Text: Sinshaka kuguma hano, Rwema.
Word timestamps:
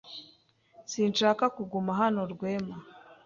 Sinshaka 0.91 1.45
kuguma 1.55 1.91
hano, 2.01 2.19
Rwema. 2.33 2.75